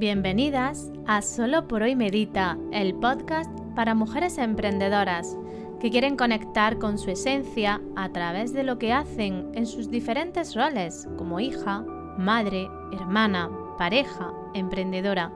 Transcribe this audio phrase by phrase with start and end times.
[0.00, 5.36] Bienvenidas a Solo por hoy Medita, el podcast para mujeres emprendedoras
[5.78, 10.54] que quieren conectar con su esencia a través de lo que hacen en sus diferentes
[10.56, 11.84] roles como hija,
[12.16, 15.34] madre, hermana, pareja, emprendedora.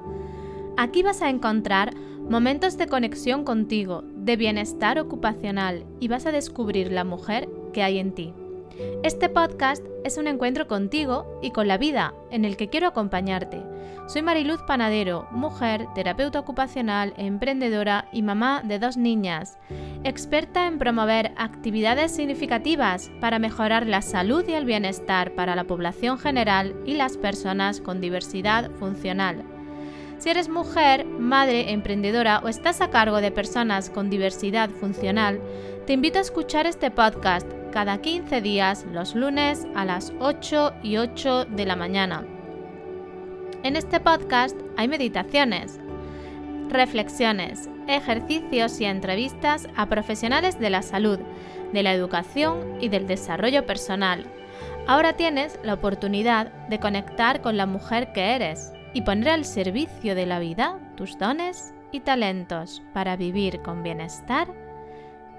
[0.78, 1.94] Aquí vas a encontrar
[2.30, 7.98] momentos de conexión contigo, de bienestar ocupacional y vas a descubrir la mujer que hay
[7.98, 8.32] en ti.
[9.02, 13.62] Este podcast es un encuentro contigo y con la vida en el que quiero acompañarte.
[14.06, 19.58] Soy Mariluz Panadero, mujer, terapeuta ocupacional, emprendedora y mamá de dos niñas,
[20.02, 26.18] experta en promover actividades significativas para mejorar la salud y el bienestar para la población
[26.18, 29.44] general y las personas con diversidad funcional.
[30.18, 35.40] Si eres mujer, madre, emprendedora o estás a cargo de personas con diversidad funcional,
[35.86, 40.96] te invito a escuchar este podcast cada 15 días los lunes a las 8 y
[40.96, 42.24] 8 de la mañana.
[43.64, 45.80] En este podcast hay meditaciones,
[46.68, 51.18] reflexiones, ejercicios y entrevistas a profesionales de la salud,
[51.72, 54.24] de la educación y del desarrollo personal.
[54.86, 60.14] Ahora tienes la oportunidad de conectar con la mujer que eres y poner al servicio
[60.14, 64.46] de la vida tus dones y talentos para vivir con bienestar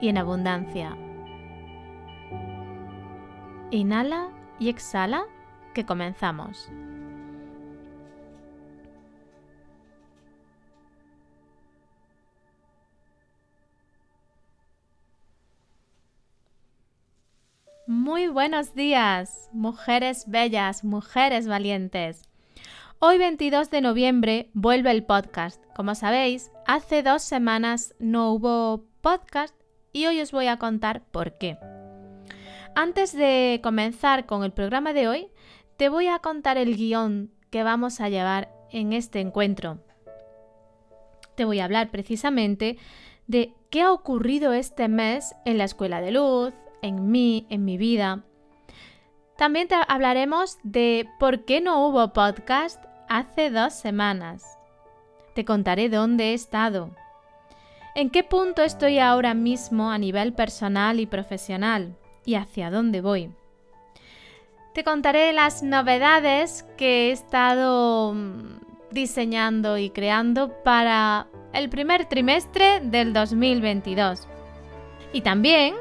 [0.01, 0.97] y en abundancia.
[3.71, 5.25] Inhala y exhala
[5.73, 6.69] que comenzamos.
[17.87, 22.29] Muy buenos días, mujeres bellas, mujeres valientes.
[22.99, 25.61] Hoy 22 de noviembre vuelve el podcast.
[25.75, 29.55] Como sabéis, hace dos semanas no hubo podcast
[29.91, 31.57] y hoy os voy a contar por qué.
[32.77, 35.29] Antes de comenzar con el programa de hoy,
[35.77, 39.79] te voy a contar el guion que vamos a llevar en este encuentro.
[41.35, 42.77] Te voy a hablar precisamente
[43.27, 47.77] de qué ha ocurrido este mes en la Escuela de Luz, en mí, en mi
[47.77, 48.25] vida.
[49.37, 54.57] También te hablaremos de por qué no hubo podcast hace dos semanas.
[55.33, 56.93] Te contaré dónde he estado.
[57.95, 63.31] En qué punto estoy ahora mismo a nivel personal y profesional y hacia dónde voy.
[64.73, 68.59] Te contaré las novedades que he estado mm,
[68.91, 74.27] diseñando y creando para el primer trimestre del 2022.
[75.13, 75.75] Y también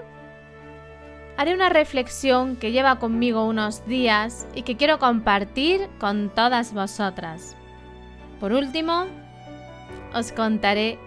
[1.36, 7.56] haré una reflexión que lleva conmigo unos días y que quiero compartir con todas vosotras.
[8.38, 9.06] Por último,
[10.14, 10.98] os contaré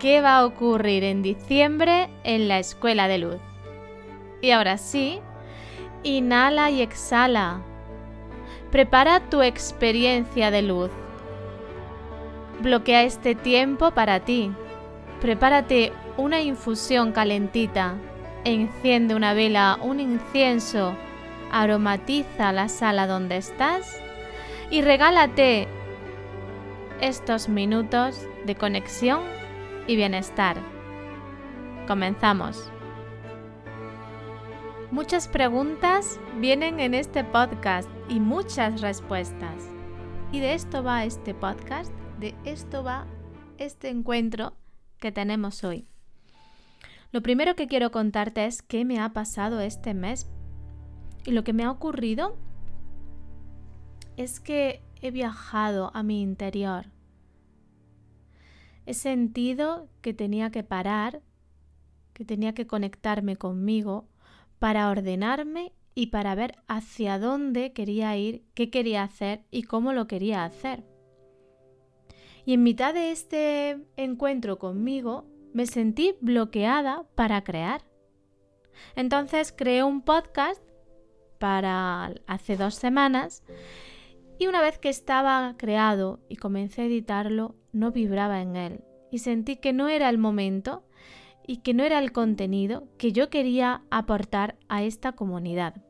[0.00, 3.51] qué va a ocurrir en diciembre en la Escuela de Luz.
[4.42, 5.20] Y ahora sí,
[6.02, 7.62] inhala y exhala.
[8.70, 10.90] Prepara tu experiencia de luz.
[12.60, 14.52] Bloquea este tiempo para ti.
[15.22, 17.94] Prepárate una infusión calentita
[18.44, 20.94] enciende una vela, un incienso,
[21.50, 24.00] aromatiza la sala donde estás
[24.70, 25.68] y regálate
[27.00, 29.20] estos minutos de conexión
[29.86, 30.56] y bienestar.
[31.86, 32.71] Comenzamos.
[34.92, 39.70] Muchas preguntas vienen en este podcast y muchas respuestas.
[40.32, 43.06] Y de esto va este podcast, de esto va
[43.56, 44.52] este encuentro
[44.98, 45.88] que tenemos hoy.
[47.10, 50.30] Lo primero que quiero contarte es qué me ha pasado este mes.
[51.24, 52.36] Y lo que me ha ocurrido
[54.18, 56.84] es que he viajado a mi interior.
[58.84, 61.22] He sentido que tenía que parar,
[62.12, 64.11] que tenía que conectarme conmigo
[64.62, 70.06] para ordenarme y para ver hacia dónde quería ir, qué quería hacer y cómo lo
[70.06, 70.84] quería hacer.
[72.44, 77.82] Y en mitad de este encuentro conmigo me sentí bloqueada para crear.
[78.94, 80.62] Entonces creé un podcast
[81.40, 83.42] para hace dos semanas
[84.38, 89.18] y una vez que estaba creado y comencé a editarlo, no vibraba en él y
[89.18, 90.84] sentí que no era el momento
[91.46, 95.82] y que no era el contenido que yo quería aportar a esta comunidad.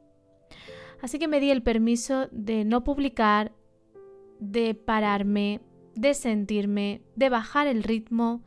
[1.00, 3.52] Así que me di el permiso de no publicar,
[4.38, 5.60] de pararme,
[5.94, 8.42] de sentirme, de bajar el ritmo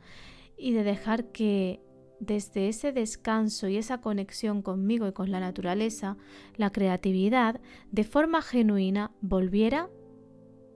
[0.56, 1.80] y de dejar que
[2.18, 6.16] desde ese descanso y esa conexión conmigo y con la naturaleza,
[6.56, 7.60] la creatividad
[7.90, 9.90] de forma genuina volviera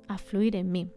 [0.06, 0.90] a fluir en mí.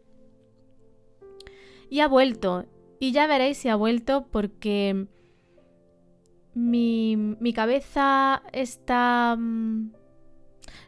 [1.89, 2.65] Y ha vuelto,
[2.99, 5.07] y ya veréis si ha vuelto porque
[6.53, 9.91] mi, mi cabeza está mm,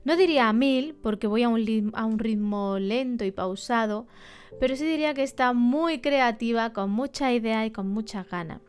[0.03, 4.07] No diría a mil porque voy a un, a un ritmo lento y pausado,
[4.59, 8.61] pero sí diría que está muy creativa, con mucha idea y con mucha gana.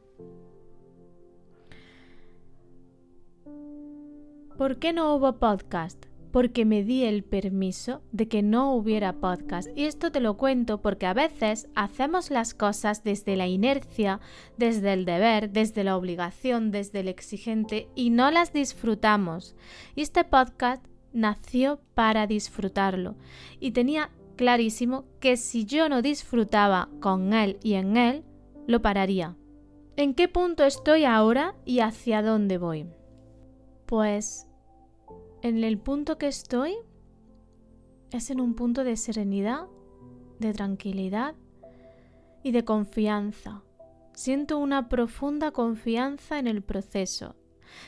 [4.57, 6.06] ¿Por qué no hubo podcast?
[6.37, 9.71] Porque me di el permiso de que no hubiera podcast.
[9.75, 14.21] Y esto te lo cuento porque a veces hacemos las cosas desde la inercia,
[14.59, 19.57] desde el deber, desde la obligación, desde el exigente y no las disfrutamos.
[19.95, 20.85] Y este podcast
[21.15, 23.15] nació para disfrutarlo.
[23.59, 28.25] Y tenía clarísimo que si yo no disfrutaba con él y en él,
[28.67, 29.39] lo pararía.
[29.97, 32.85] ¿En qué punto estoy ahora y hacia dónde voy?
[33.87, 34.47] Pues
[35.49, 36.77] en el punto que estoy
[38.11, 39.67] es en un punto de serenidad,
[40.39, 41.35] de tranquilidad
[42.43, 43.63] y de confianza.
[44.15, 47.37] Siento una profunda confianza en el proceso,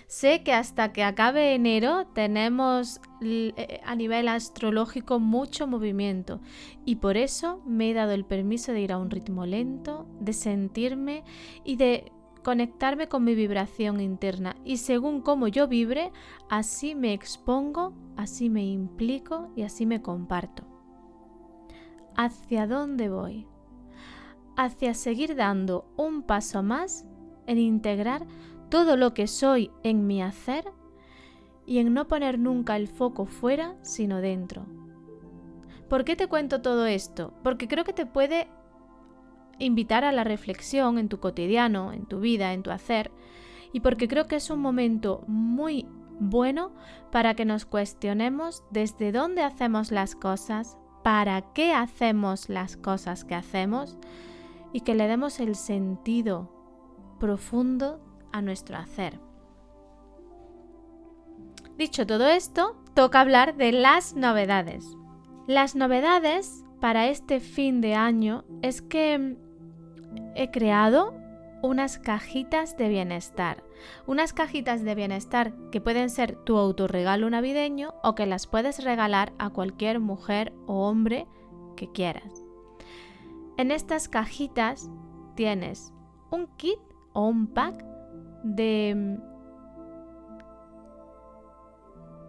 [0.06, 6.40] Sé que hasta que acabe enero tenemos eh, a nivel astrológico mucho movimiento
[6.84, 10.32] y por eso me he dado el permiso de ir a un ritmo lento, de
[10.32, 11.24] sentirme
[11.64, 12.12] y de
[12.48, 16.12] conectarme con mi vibración interna y según cómo yo vibre,
[16.48, 20.62] así me expongo, así me implico y así me comparto.
[22.16, 23.46] ¿Hacia dónde voy?
[24.56, 27.04] Hacia seguir dando un paso más
[27.46, 28.26] en integrar
[28.70, 30.64] todo lo que soy en mi hacer
[31.66, 34.64] y en no poner nunca el foco fuera, sino dentro.
[35.90, 37.34] ¿Por qué te cuento todo esto?
[37.44, 38.48] Porque creo que te puede
[39.58, 43.10] invitar a la reflexión en tu cotidiano, en tu vida, en tu hacer,
[43.72, 45.86] y porque creo que es un momento muy
[46.20, 46.72] bueno
[47.12, 53.34] para que nos cuestionemos desde dónde hacemos las cosas, para qué hacemos las cosas que
[53.34, 53.96] hacemos
[54.72, 56.52] y que le demos el sentido
[57.18, 58.00] profundo
[58.32, 59.20] a nuestro hacer.
[61.76, 64.84] Dicho todo esto, toca hablar de las novedades.
[65.46, 69.36] Las novedades para este fin de año es que
[70.38, 71.14] he creado
[71.62, 73.64] unas cajitas de bienestar.
[74.06, 79.32] Unas cajitas de bienestar que pueden ser tu autorregalo navideño o que las puedes regalar
[79.38, 81.26] a cualquier mujer o hombre
[81.76, 82.44] que quieras.
[83.56, 84.88] En estas cajitas
[85.34, 85.92] tienes
[86.30, 86.78] un kit
[87.12, 87.84] o un pack
[88.44, 89.16] de mm,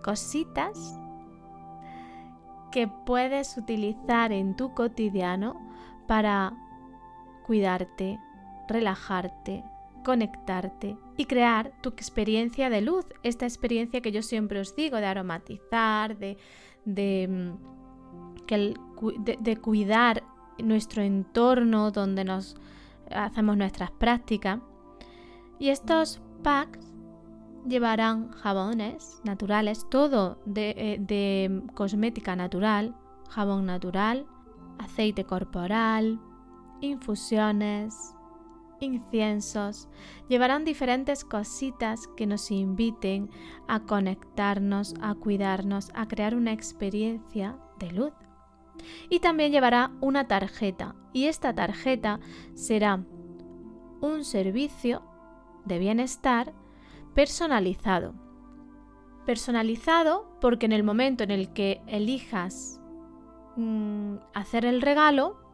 [0.03, 0.99] cositas
[2.71, 5.55] que puedes utilizar en tu cotidiano
[6.07, 6.53] para
[7.49, 8.19] cuidarte,
[8.67, 9.63] relajarte,
[10.05, 15.07] conectarte y crear tu experiencia de luz, esta experiencia que yo siempre os digo de
[15.07, 16.37] aromatizar, de,
[16.85, 20.21] de, mm, de cuidar
[20.59, 22.55] nuestro entorno donde nos
[23.09, 24.59] hacemos nuestras prácticas.
[25.57, 26.85] Y estos packs
[27.67, 32.95] llevarán jabones naturales, todo eh, de, cosmética natural,
[33.27, 34.27] jabón natural,
[34.77, 36.19] aceite corporal,
[36.81, 38.15] infusiones,
[38.79, 39.89] inciensos,
[40.27, 43.29] llevarán diferentes cositas que nos inviten
[43.67, 48.13] a conectarnos, a cuidarnos, a crear una experiencia de luz.
[49.09, 52.19] Y también llevará una tarjeta y esta tarjeta
[52.53, 53.03] será
[54.01, 55.03] un servicio
[55.65, 56.53] de bienestar
[57.13, 58.13] personalizado.
[59.25, 62.81] Personalizado porque en el momento en el que elijas
[63.57, 65.48] mm, hacer el regalo,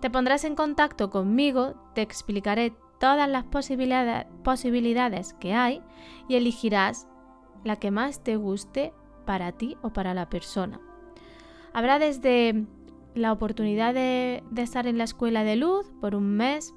[0.00, 5.82] te pondrás en contacto conmigo, te explicaré todas las posibilidades que hay
[6.28, 7.08] y elegirás
[7.64, 8.92] la que más te guste
[9.24, 10.80] para ti o para la persona.
[11.72, 12.64] Habrá desde
[13.14, 16.74] la oportunidad de estar en la escuela de luz por un mes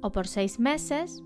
[0.00, 1.22] o por seis meses,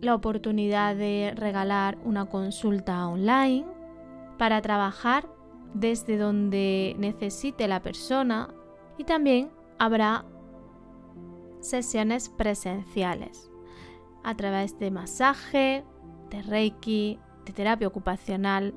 [0.00, 3.66] la oportunidad de regalar una consulta online
[4.38, 5.28] para trabajar
[5.74, 8.48] desde donde necesite la persona
[8.96, 10.24] y también habrá
[11.60, 13.50] sesiones presenciales
[14.22, 15.84] a través de masaje,
[16.30, 18.74] de reiki, de terapia ocupacional,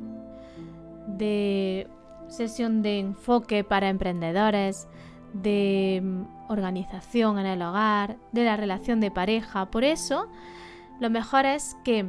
[1.08, 1.88] de
[2.28, 4.88] sesión de enfoque para emprendedores,
[5.34, 9.70] de mm, organización en el hogar, de la relación de pareja.
[9.70, 10.28] Por eso,
[11.00, 12.06] lo mejor es que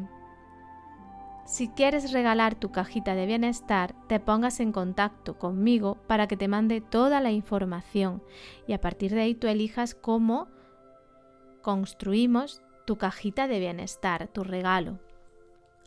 [1.45, 6.49] si quieres regalar tu cajita de bienestar, te pongas en contacto conmigo para que te
[6.49, 8.23] mande toda la información
[8.67, 10.49] y a partir de ahí tú elijas cómo
[11.65, 15.01] construimos tu cajita de bienestar, tu regalo.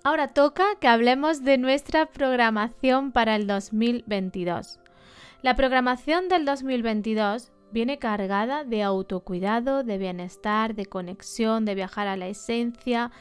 [0.03, 4.81] Ahora toca que hablemos de nuestra programación para el 2022.
[5.41, 12.15] La programación del 2022 Viene cargada de autocuidado, de bienestar, de conexión, de viajar a
[12.15, 13.11] la esencia,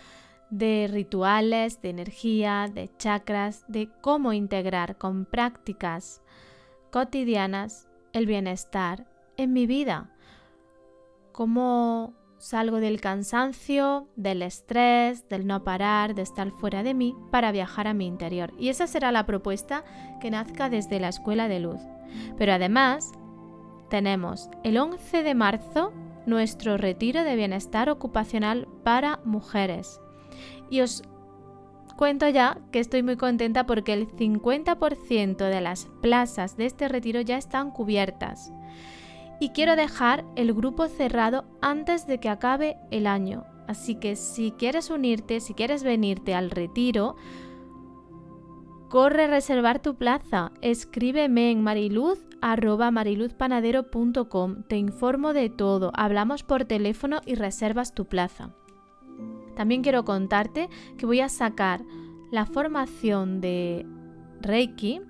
[0.51, 6.23] de rituales, de energía, de chakras, de cómo integrar con prácticas
[6.93, 10.11] cotidianas el bienestar en mi vida.
[11.33, 17.53] Cómo salgo del cansancio, del estrés, del no parar, de estar fuera de mí para
[17.53, 18.53] viajar a mi interior.
[18.59, 19.85] Y esa será la propuesta
[20.21, 21.81] que nazca desde la Escuela de Luz.
[22.37, 23.13] Pero además
[23.89, 25.93] tenemos el 11 de marzo
[26.27, 30.01] nuestro retiro de bienestar ocupacional para mujeres.
[30.71, 31.03] Y os
[31.97, 37.21] cuento ya que estoy muy contenta porque el 50% de las plazas de este retiro
[37.21, 38.53] ya están cubiertas.
[39.41, 43.45] Y quiero dejar el grupo cerrado antes de que acabe el año.
[43.69, 47.17] Así que si quieres unirte, si quieres venirte al retiro,
[48.89, 50.53] corre a reservar tu plaza.
[50.63, 52.27] Escríbeme en mariluz
[52.93, 54.63] mariluzpanadero.com.
[54.69, 55.91] Te informo de todo.
[55.95, 58.55] Hablamos por teléfono y reservas tu plaza.
[59.57, 61.83] También quiero contarte que voy a sacar
[62.31, 63.87] la formación de
[64.41, 65.01] Reiki,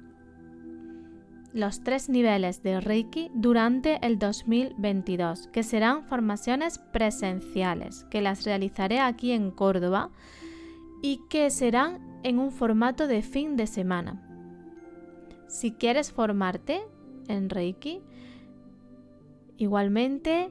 [1.53, 9.00] los tres niveles de Reiki durante el 2022, que serán formaciones presenciales, que las realizaré
[9.00, 10.11] aquí en Córdoba
[11.03, 14.23] y que serán en un formato de fin de semana.
[15.49, 16.83] Si quieres formarte
[17.29, 18.03] en Reiki,
[19.57, 20.50] igualmente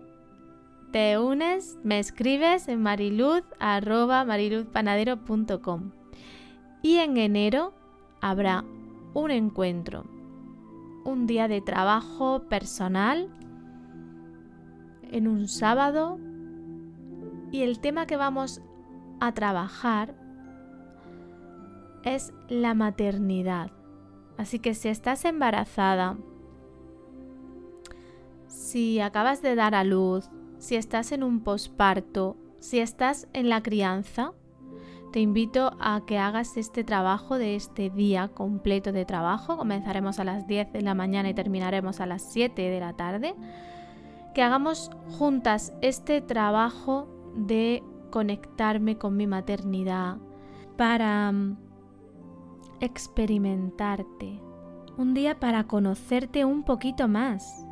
[0.92, 5.92] te unes, me escribes en mariluz mariluzpanadero.com
[6.82, 7.74] y en enero
[8.22, 8.64] habrá
[9.14, 10.06] un encuentro,
[11.06, 13.30] un día de trabajo personal
[15.12, 16.20] en un sábado
[17.52, 18.62] y el tema que vamos
[19.22, 20.16] a trabajar
[22.04, 23.72] es la maternidad.
[24.38, 26.18] Así que si estás embarazada,
[28.48, 33.62] si acabas de dar a luz, si estás en un posparto, si estás en la
[33.62, 34.34] crianza,
[35.16, 39.56] te invito a que hagas este trabajo de este día completo de trabajo.
[39.56, 43.34] Comenzaremos a las 10 de la mañana y terminaremos a las 7 de la tarde.
[44.34, 47.82] Que hagamos juntas este trabajo de
[48.12, 50.18] conectarme con mi maternidad
[50.76, 51.60] para mm,
[52.82, 54.42] experimentarte.
[54.98, 57.66] Un día para conocerte un poquito más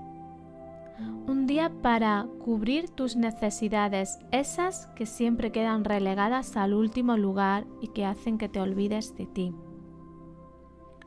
[0.99, 7.87] un día para cubrir tus necesidades, esas que siempre quedan relegadas al último lugar y
[7.89, 9.53] que hacen que te olvides de ti.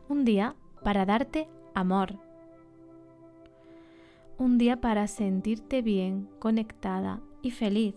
[0.08, 2.18] Un día para darte amor.
[4.38, 7.94] Un día para sentirte bien, conectada y feliz.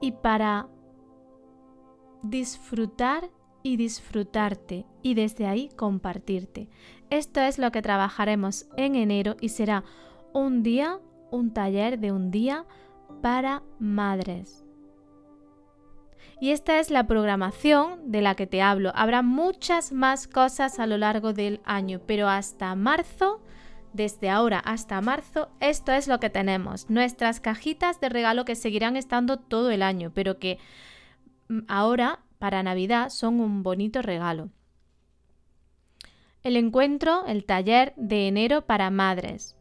[0.00, 0.68] Y para
[2.22, 3.30] disfrutar
[3.62, 6.68] y disfrutarte y desde ahí compartirte.
[7.10, 9.84] Esto es lo que trabajaremos en enero y será
[10.32, 10.98] un día,
[11.30, 12.64] un taller de un día
[13.22, 14.64] para madres.
[16.40, 18.90] Y esta es la programación de la que te hablo.
[18.94, 23.40] Habrá muchas más cosas a lo largo del año, pero hasta marzo,
[23.92, 26.90] desde ahora hasta marzo, esto es lo que tenemos.
[26.90, 30.58] Nuestras cajitas de regalo que seguirán estando todo el año, pero que
[31.48, 34.48] mm, ahora, para Navidad, son un bonito regalo.
[36.42, 39.56] El encuentro, el taller de enero para madres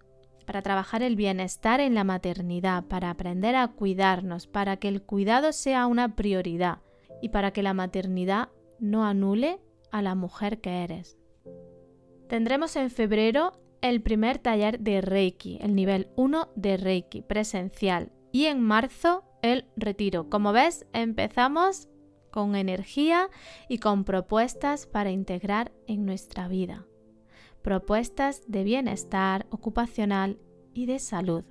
[0.52, 5.54] para trabajar el bienestar en la maternidad, para aprender a cuidarnos, para que el cuidado
[5.54, 6.80] sea una prioridad
[7.22, 9.62] y para que la maternidad no anule
[9.94, 11.18] a la mujer que eres.
[12.28, 18.48] Tendremos en febrero el primer taller de Reiki, el nivel 1 de Reiki presencial, y
[18.48, 20.30] en marzo el retiro.
[20.30, 21.88] Como ves, empezamos
[22.30, 23.30] con energía
[23.70, 26.88] y con propuestas para integrar en nuestra vida
[27.62, 30.40] propuestas de bienestar ocupacional
[30.74, 31.44] y de salud.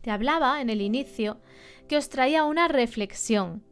[0.00, 1.40] Te hablaba en el inicio
[1.88, 3.62] que os traía una reflexión.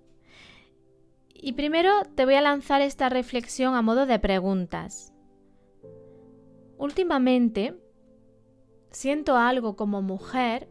[1.33, 5.13] Y primero te voy a lanzar esta reflexión a modo de preguntas.
[6.79, 7.77] Últimamente
[8.91, 10.69] siento algo como mujer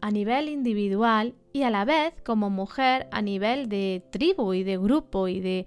[0.00, 4.78] a nivel individual y a la vez como mujer a nivel de tribu y de
[4.78, 5.66] grupo y de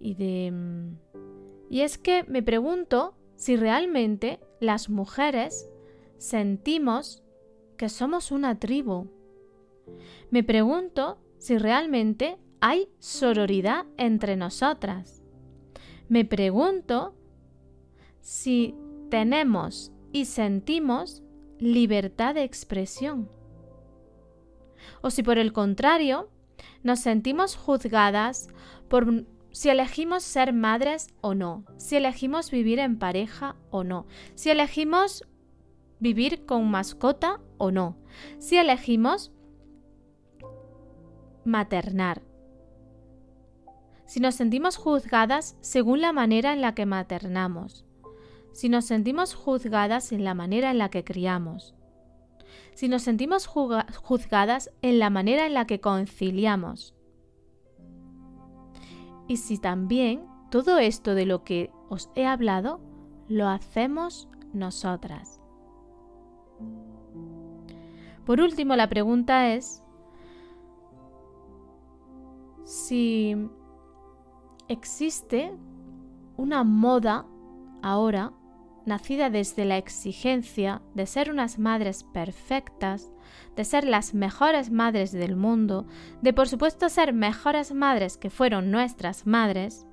[0.00, 0.96] y de mm,
[1.68, 5.68] y es que me pregunto si realmente las mujeres
[6.18, 7.22] sentimos
[7.76, 9.08] que somos una tribu.
[10.30, 15.22] Me pregunto si realmente hay sororidad entre nosotras.
[16.08, 17.14] Me pregunto
[18.20, 18.74] si
[19.10, 21.22] tenemos y sentimos
[21.58, 23.30] libertad de expresión.
[25.02, 26.30] O si por el contrario
[26.82, 28.48] nos sentimos juzgadas
[28.88, 29.26] por
[29.56, 35.26] si elegimos ser madres o no, si elegimos vivir en pareja o no, si elegimos
[35.98, 37.96] vivir con mascota o no,
[38.38, 39.32] si elegimos
[41.46, 42.20] maternar.
[44.04, 47.86] si nos sentimos juzgadas según la manera en la que maternamos,
[48.52, 51.74] si nos sentimos juzgadas en la manera en la que criamos,
[52.74, 56.95] si nos sentimos juzgadas en la manera en la que conciliamos,
[59.28, 62.80] y si también todo esto de lo que os he hablado
[63.28, 65.40] lo hacemos nosotras.
[68.24, 69.82] Por último, la pregunta es
[72.64, 73.36] si
[74.68, 75.56] existe
[76.36, 77.24] una moda
[77.82, 78.32] ahora
[78.86, 83.12] nacida desde la exigencia de ser unas madres perfectas,
[83.56, 85.86] de ser las mejores madres del mundo,
[86.22, 89.86] de por supuesto ser mejores madres que fueron nuestras madres,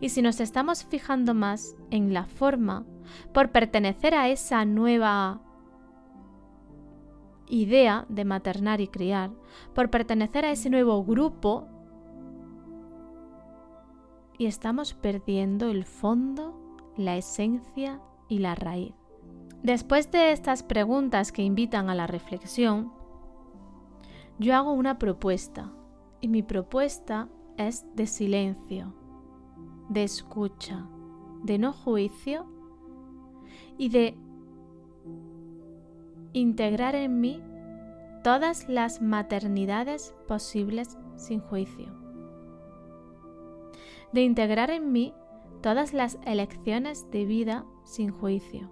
[0.00, 2.84] y si nos estamos fijando más en la forma
[3.32, 5.40] por pertenecer a esa nueva
[7.48, 9.30] idea de maternar y criar,
[9.74, 11.68] por pertenecer a ese nuevo grupo,
[14.38, 16.65] y estamos perdiendo el fondo,
[16.96, 18.94] la esencia y la raíz.
[19.62, 22.92] Después de estas preguntas que invitan a la reflexión,
[24.38, 25.72] yo hago una propuesta
[26.20, 28.94] y mi propuesta es de silencio,
[29.88, 30.86] de escucha,
[31.42, 32.46] de no juicio
[33.78, 34.16] y de
[36.32, 37.42] integrar en mí
[38.22, 41.86] todas las maternidades posibles sin juicio.
[44.12, 45.14] De integrar en mí
[45.56, 48.70] todas las elecciones de vida sin juicio.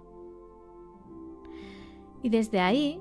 [2.23, 2.99] Y desde ahí,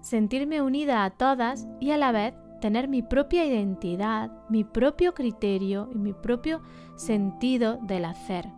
[0.00, 5.88] sentirme unida a todas y a la vez tener mi propia identidad, mi propio criterio
[5.92, 6.60] y mi propio
[6.96, 8.48] sentido del hacer.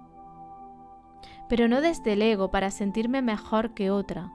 [1.49, 4.32] Pero no desde el ego para sentirme mejor que otra,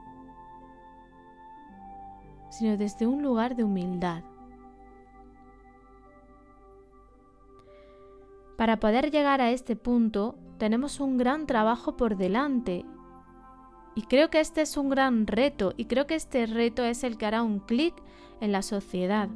[2.50, 4.22] sino desde un lugar de humildad.
[8.56, 12.84] Para poder llegar a este punto tenemos un gran trabajo por delante.
[13.94, 17.16] Y creo que este es un gran reto y creo que este reto es el
[17.16, 17.94] que hará un clic
[18.40, 19.28] en la sociedad.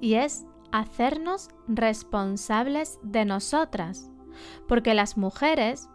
[0.00, 4.10] Y es hacernos responsables de nosotras,
[4.68, 5.88] porque las mujeres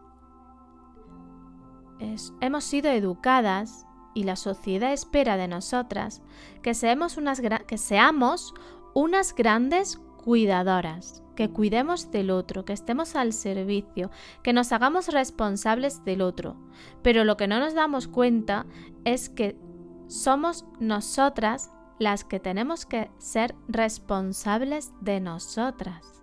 [2.39, 6.21] hemos sido educadas y la sociedad espera de nosotras
[6.61, 8.53] que seamos unas, que seamos
[8.93, 14.11] unas grandes cuidadoras, que cuidemos del otro, que estemos al servicio,
[14.43, 16.55] que nos hagamos responsables del otro.
[17.01, 18.67] Pero lo que no nos damos cuenta
[19.05, 19.57] es que
[20.05, 26.21] somos nosotras las que tenemos que ser responsables de nosotras.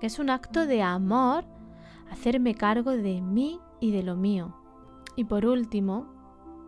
[0.00, 1.44] Que es un acto de amor
[2.10, 4.52] hacerme cargo de mí y de lo mío.
[5.14, 6.08] Y por último,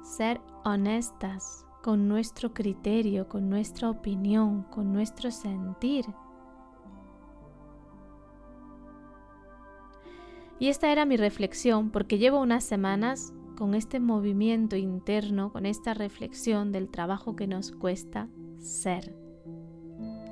[0.05, 6.07] ser honestas con nuestro criterio, con nuestra opinión, con nuestro sentir.
[10.59, 15.95] Y esta era mi reflexión porque llevo unas semanas con este movimiento interno, con esta
[15.95, 19.15] reflexión del trabajo que nos cuesta ser.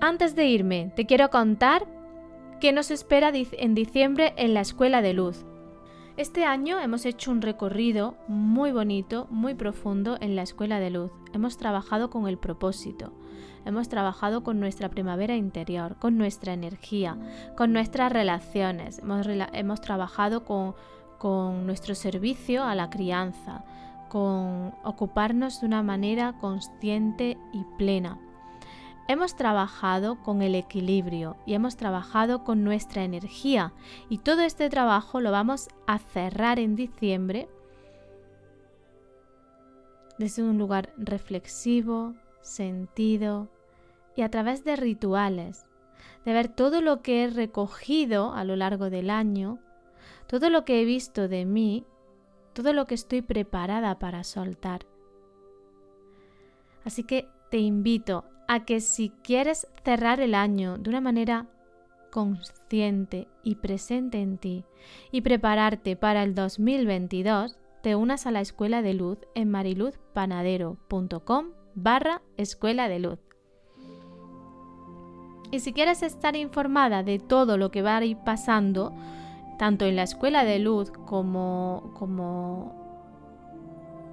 [0.00, 1.86] Antes de irme, te quiero contar
[2.60, 5.45] qué nos espera en diciembre en la Escuela de Luz.
[6.16, 11.10] Este año hemos hecho un recorrido muy bonito, muy profundo en la Escuela de Luz.
[11.34, 13.12] Hemos trabajado con el propósito,
[13.66, 17.18] hemos trabajado con nuestra primavera interior, con nuestra energía,
[17.54, 19.02] con nuestras relaciones,
[19.52, 20.74] hemos, trabajado con,
[21.18, 23.66] con nuestro servicio a la crianza,
[24.08, 28.18] con ocuparnos de una manera consciente y plena.
[29.08, 33.72] Hemos trabajado con el equilibrio y hemos trabajado con nuestra energía
[34.08, 37.48] y todo este trabajo lo vamos a cerrar en diciembre
[40.18, 43.48] desde un lugar reflexivo, sentido
[44.16, 45.66] y a través de rituales,
[46.24, 49.58] de ver todo lo que he recogido a lo largo del año,
[50.26, 51.86] todo lo que he visto de mí
[52.56, 54.86] todo lo que estoy preparada para soltar.
[56.86, 61.46] Así que te invito a que si quieres cerrar el año de una manera
[62.10, 64.64] consciente y presente en ti
[65.10, 72.22] y prepararte para el 2022, te unas a la Escuela de Luz en mariluzpanadero.com barra
[72.36, 73.18] Escuela de Luz.
[75.50, 78.92] Y si quieres estar informada de todo lo que va a ir pasando,
[79.58, 82.74] tanto en la escuela de luz como, como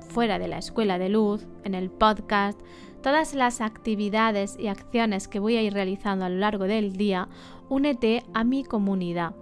[0.10, 2.60] fuera de la escuela de luz, en el podcast,
[3.04, 7.28] todas las actividades y acciones que voy a ir realizando a lo largo del día,
[7.70, 9.36] únete a mi comunidad.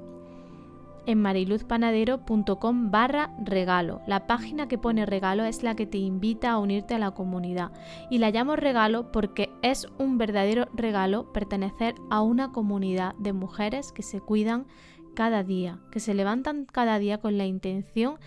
[1.08, 4.02] en mariluzpanadero.com barra regalo.
[4.06, 7.72] La página que pone regalo es la que te invita a unirte a la comunidad
[8.12, 13.92] y la llamo regalo porque es un verdadero regalo pertenecer a una comunidad de mujeres
[13.92, 14.68] que se cuidan
[15.16, 18.20] cada día, que se levantan cada día con la intención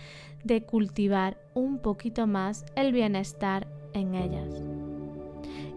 [0.43, 4.94] de cultivar un poquito más el bienestar en ellas.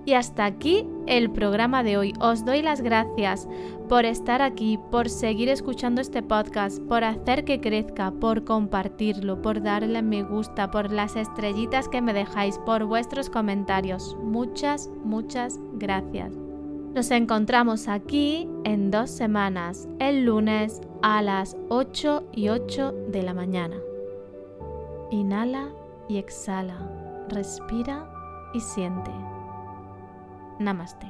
[0.08, 2.14] Y hasta aquí el programa de hoy.
[2.18, 3.46] Os doy las gracias
[3.90, 9.60] por estar aquí, por seguir escuchando este podcast, por hacer que crezca, por compartirlo, por
[9.60, 14.16] darle me gusta, por las estrellitas que me dejáis, por vuestros comentarios.
[14.22, 16.32] Muchas, muchas gracias.
[16.94, 23.34] Nos encontramos aquí en dos semanas, el lunes a las 8 y 8 de la
[23.34, 23.76] mañana.
[25.10, 25.68] Inhala
[26.08, 26.78] y exhala,
[27.28, 28.10] respira
[28.54, 29.10] y siente.
[30.58, 31.06] Namaste.